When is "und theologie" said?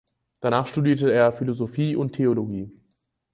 1.95-2.71